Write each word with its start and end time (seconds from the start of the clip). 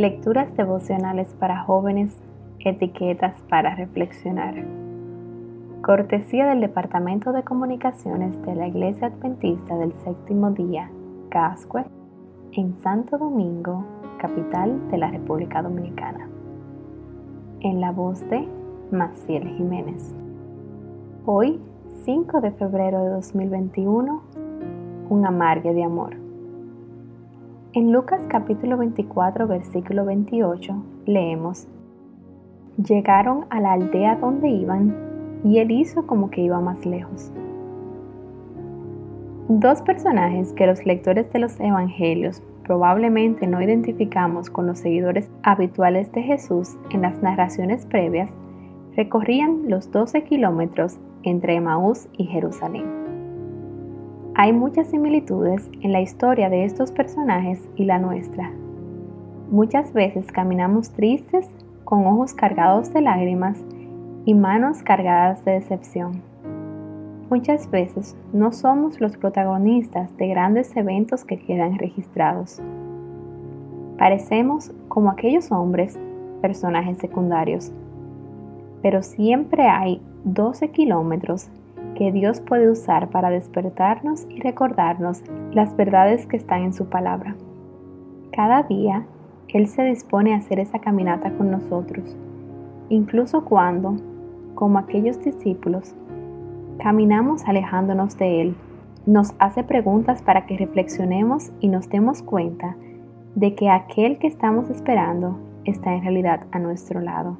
Lecturas 0.00 0.56
devocionales 0.56 1.28
para 1.38 1.62
jóvenes, 1.62 2.16
etiquetas 2.60 3.36
para 3.50 3.74
reflexionar. 3.74 4.54
Cortesía 5.82 6.46
del 6.46 6.62
Departamento 6.62 7.32
de 7.32 7.42
Comunicaciones 7.42 8.40
de 8.46 8.54
la 8.54 8.66
Iglesia 8.66 9.08
Adventista 9.08 9.76
del 9.76 9.92
Séptimo 10.02 10.52
Día, 10.52 10.90
Cascue, 11.28 11.84
en 12.52 12.78
Santo 12.78 13.18
Domingo, 13.18 13.84
capital 14.18 14.90
de 14.90 14.96
la 14.96 15.10
República 15.10 15.60
Dominicana. 15.60 16.30
En 17.60 17.82
la 17.82 17.92
voz 17.92 18.26
de 18.30 18.48
Maciel 18.90 19.46
Jiménez. 19.48 20.14
Hoy, 21.26 21.60
5 22.06 22.40
de 22.40 22.52
febrero 22.52 23.04
de 23.04 23.10
2021, 23.10 24.22
un 25.10 25.26
amargue 25.26 25.74
de 25.74 25.84
amor. 25.84 26.19
En 27.72 27.92
Lucas 27.92 28.20
capítulo 28.26 28.76
24, 28.78 29.46
versículo 29.46 30.04
28, 30.04 30.74
leemos, 31.06 31.68
Llegaron 32.84 33.44
a 33.48 33.60
la 33.60 33.74
aldea 33.74 34.16
donde 34.16 34.48
iban 34.48 34.92
y 35.44 35.58
él 35.58 35.70
hizo 35.70 36.04
como 36.04 36.30
que 36.30 36.40
iba 36.40 36.58
más 36.58 36.84
lejos. 36.84 37.30
Dos 39.46 39.82
personajes 39.82 40.52
que 40.52 40.66
los 40.66 40.84
lectores 40.84 41.32
de 41.32 41.38
los 41.38 41.60
evangelios 41.60 42.42
probablemente 42.64 43.46
no 43.46 43.62
identificamos 43.62 44.50
con 44.50 44.66
los 44.66 44.80
seguidores 44.80 45.30
habituales 45.44 46.10
de 46.10 46.22
Jesús 46.22 46.76
en 46.90 47.02
las 47.02 47.22
narraciones 47.22 47.86
previas, 47.86 48.30
recorrían 48.96 49.68
los 49.68 49.92
12 49.92 50.24
kilómetros 50.24 50.98
entre 51.22 51.54
Emaús 51.54 52.08
y 52.18 52.24
Jerusalén. 52.24 52.99
Hay 54.42 54.54
muchas 54.54 54.86
similitudes 54.86 55.70
en 55.82 55.92
la 55.92 56.00
historia 56.00 56.48
de 56.48 56.64
estos 56.64 56.92
personajes 56.92 57.68
y 57.76 57.84
la 57.84 57.98
nuestra. 57.98 58.50
Muchas 59.50 59.92
veces 59.92 60.32
caminamos 60.32 60.92
tristes, 60.92 61.46
con 61.84 62.06
ojos 62.06 62.32
cargados 62.32 62.90
de 62.94 63.02
lágrimas 63.02 63.62
y 64.24 64.32
manos 64.32 64.82
cargadas 64.82 65.44
de 65.44 65.52
decepción. 65.52 66.22
Muchas 67.28 67.70
veces 67.70 68.16
no 68.32 68.50
somos 68.50 68.98
los 68.98 69.18
protagonistas 69.18 70.16
de 70.16 70.28
grandes 70.28 70.74
eventos 70.74 71.22
que 71.26 71.36
quedan 71.36 71.78
registrados. 71.78 72.62
Parecemos 73.98 74.72
como 74.88 75.10
aquellos 75.10 75.52
hombres, 75.52 76.00
personajes 76.40 76.96
secundarios. 76.96 77.72
Pero 78.80 79.02
siempre 79.02 79.68
hay 79.68 80.00
12 80.24 80.70
kilómetros 80.70 81.50
que 82.00 82.12
Dios 82.12 82.40
puede 82.40 82.70
usar 82.70 83.10
para 83.10 83.28
despertarnos 83.28 84.26
y 84.30 84.40
recordarnos 84.40 85.22
las 85.52 85.76
verdades 85.76 86.26
que 86.26 86.38
están 86.38 86.62
en 86.62 86.72
su 86.72 86.86
palabra. 86.86 87.36
Cada 88.32 88.62
día 88.62 89.04
Él 89.48 89.66
se 89.66 89.82
dispone 89.82 90.32
a 90.32 90.38
hacer 90.38 90.60
esa 90.60 90.78
caminata 90.78 91.30
con 91.32 91.50
nosotros, 91.50 92.16
incluso 92.88 93.44
cuando, 93.44 93.96
como 94.54 94.78
aquellos 94.78 95.22
discípulos, 95.22 95.94
caminamos 96.78 97.44
alejándonos 97.44 98.16
de 98.16 98.40
Él. 98.40 98.56
Nos 99.04 99.34
hace 99.38 99.62
preguntas 99.62 100.22
para 100.22 100.46
que 100.46 100.56
reflexionemos 100.56 101.52
y 101.60 101.68
nos 101.68 101.90
demos 101.90 102.22
cuenta 102.22 102.76
de 103.34 103.54
que 103.54 103.68
aquel 103.68 104.16
que 104.18 104.26
estamos 104.26 104.70
esperando 104.70 105.38
está 105.66 105.92
en 105.92 106.02
realidad 106.02 106.46
a 106.50 106.60
nuestro 106.60 107.02
lado. 107.02 107.36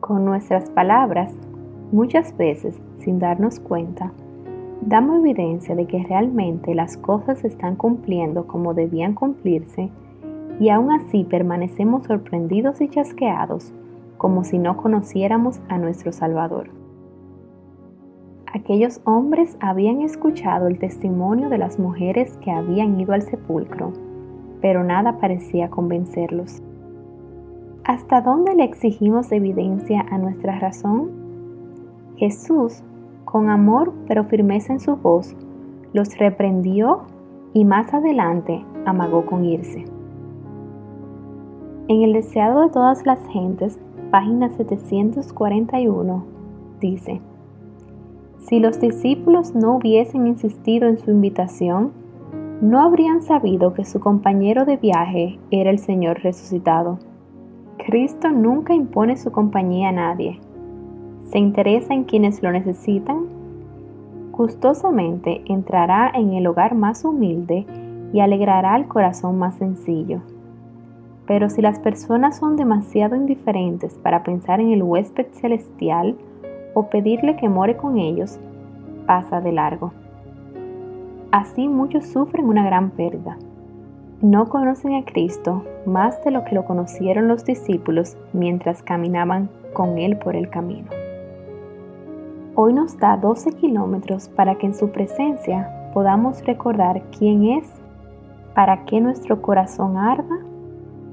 Con 0.00 0.26
nuestras 0.26 0.68
palabras 0.68 1.34
Muchas 1.90 2.36
veces, 2.36 2.78
sin 2.98 3.18
darnos 3.18 3.60
cuenta, 3.60 4.12
damos 4.82 5.20
evidencia 5.20 5.74
de 5.74 5.86
que 5.86 6.04
realmente 6.04 6.74
las 6.74 6.98
cosas 6.98 7.44
están 7.44 7.76
cumpliendo 7.76 8.46
como 8.46 8.74
debían 8.74 9.14
cumplirse 9.14 9.88
y 10.60 10.68
aún 10.68 10.92
así 10.92 11.24
permanecemos 11.24 12.04
sorprendidos 12.04 12.80
y 12.82 12.88
chasqueados 12.88 13.72
como 14.18 14.44
si 14.44 14.58
no 14.58 14.76
conociéramos 14.76 15.60
a 15.68 15.78
nuestro 15.78 16.12
Salvador. 16.12 16.68
Aquellos 18.52 19.00
hombres 19.04 19.56
habían 19.60 20.02
escuchado 20.02 20.66
el 20.66 20.78
testimonio 20.78 21.48
de 21.48 21.58
las 21.58 21.78
mujeres 21.78 22.36
que 22.38 22.50
habían 22.50 23.00
ido 23.00 23.14
al 23.14 23.22
sepulcro, 23.22 23.92
pero 24.60 24.84
nada 24.84 25.18
parecía 25.20 25.70
convencerlos. 25.70 26.62
¿Hasta 27.84 28.20
dónde 28.20 28.54
le 28.54 28.64
exigimos 28.64 29.32
evidencia 29.32 30.04
a 30.10 30.18
nuestra 30.18 30.58
razón? 30.58 31.27
Jesús, 32.18 32.82
con 33.24 33.48
amor 33.48 33.92
pero 34.08 34.24
firmeza 34.24 34.72
en 34.72 34.80
su 34.80 34.96
voz, 34.96 35.36
los 35.92 36.18
reprendió 36.18 37.02
y 37.54 37.64
más 37.64 37.94
adelante 37.94 38.64
amagó 38.84 39.24
con 39.24 39.44
irse. 39.44 39.84
En 41.86 42.02
el 42.02 42.12
deseado 42.12 42.62
de 42.62 42.70
todas 42.70 43.06
las 43.06 43.24
gentes, 43.28 43.78
página 44.10 44.50
741, 44.50 46.24
dice, 46.80 47.20
Si 48.38 48.58
los 48.58 48.80
discípulos 48.80 49.54
no 49.54 49.76
hubiesen 49.76 50.26
insistido 50.26 50.88
en 50.88 50.98
su 50.98 51.12
invitación, 51.12 51.92
no 52.60 52.82
habrían 52.82 53.22
sabido 53.22 53.74
que 53.74 53.84
su 53.84 54.00
compañero 54.00 54.64
de 54.64 54.76
viaje 54.76 55.38
era 55.52 55.70
el 55.70 55.78
Señor 55.78 56.20
resucitado. 56.24 56.98
Cristo 57.86 58.28
nunca 58.30 58.74
impone 58.74 59.16
su 59.16 59.30
compañía 59.30 59.90
a 59.90 59.92
nadie 59.92 60.40
se 61.30 61.38
interesa 61.38 61.92
en 61.92 62.04
quienes 62.04 62.42
lo 62.42 62.50
necesitan, 62.50 63.26
gustosamente 64.32 65.42
entrará 65.46 66.10
en 66.14 66.32
el 66.32 66.46
hogar 66.46 66.74
más 66.74 67.04
humilde 67.04 67.66
y 68.12 68.20
alegrará 68.20 68.76
el 68.76 68.88
corazón 68.88 69.38
más 69.38 69.56
sencillo. 69.56 70.20
Pero 71.26 71.50
si 71.50 71.60
las 71.60 71.78
personas 71.80 72.38
son 72.38 72.56
demasiado 72.56 73.14
indiferentes 73.14 73.98
para 73.98 74.22
pensar 74.22 74.60
en 74.60 74.70
el 74.70 74.82
huésped 74.82 75.26
celestial 75.32 76.16
o 76.72 76.84
pedirle 76.84 77.36
que 77.36 77.50
more 77.50 77.76
con 77.76 77.98
ellos, 77.98 78.38
pasa 79.06 79.42
de 79.42 79.52
largo. 79.52 79.92
Así 81.30 81.68
muchos 81.68 82.06
sufren 82.06 82.46
una 82.46 82.64
gran 82.64 82.90
pérdida. 82.90 83.36
No 84.22 84.48
conocen 84.48 84.94
a 84.94 85.04
Cristo 85.04 85.62
más 85.84 86.24
de 86.24 86.30
lo 86.30 86.44
que 86.44 86.54
lo 86.54 86.64
conocieron 86.64 87.28
los 87.28 87.44
discípulos 87.44 88.16
mientras 88.32 88.82
caminaban 88.82 89.50
con 89.74 89.98
Él 89.98 90.16
por 90.16 90.34
el 90.34 90.48
camino 90.48 90.88
hoy 92.60 92.72
nos 92.72 92.98
da 92.98 93.16
12 93.16 93.52
kilómetros 93.52 94.28
para 94.30 94.56
que 94.56 94.66
en 94.66 94.74
su 94.74 94.90
presencia 94.90 95.90
podamos 95.94 96.44
recordar 96.44 97.02
quién 97.16 97.44
es, 97.44 97.70
para 98.52 98.84
que 98.84 99.00
nuestro 99.00 99.40
corazón 99.40 99.96
arda, 99.96 100.40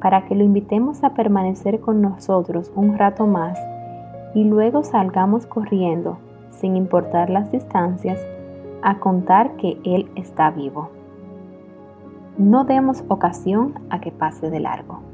para 0.00 0.24
que 0.24 0.34
lo 0.34 0.44
invitemos 0.44 1.04
a 1.04 1.10
permanecer 1.10 1.80
con 1.80 2.00
nosotros 2.00 2.72
un 2.74 2.96
rato 2.96 3.26
más 3.26 3.58
y 4.34 4.44
luego 4.44 4.82
salgamos 4.82 5.44
corriendo, 5.44 6.16
sin 6.48 6.74
importar 6.74 7.28
las 7.28 7.52
distancias, 7.52 8.18
a 8.80 8.98
contar 8.98 9.56
que 9.56 9.78
Él 9.84 10.10
está 10.14 10.50
vivo. 10.50 10.88
No 12.38 12.64
demos 12.64 13.04
ocasión 13.08 13.74
a 13.90 14.00
que 14.00 14.10
pase 14.10 14.48
de 14.48 14.60
largo. 14.60 15.05